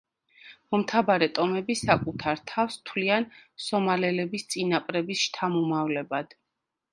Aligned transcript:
მომთაბარე 0.75 1.27
ტომები 1.39 1.75
საკუთარ 1.81 2.41
თავს 2.53 2.77
თვლიან 2.91 3.27
სომალელების 3.67 4.47
წინაპრების 4.55 5.23
შთამომავლებად. 5.29 6.35